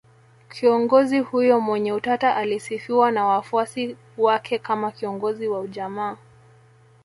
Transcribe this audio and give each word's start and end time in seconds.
Kiongozi 0.49 1.19
huyo 1.19 1.59
mwenye 1.61 1.93
utata 1.93 2.35
alisifiwa 2.35 3.11
na 3.11 3.25
wafuasi 3.25 3.95
wake 4.17 4.59
kama 4.59 4.91
kiongozi 4.91 5.47
wa 5.47 5.59
ujamaa 5.59 6.17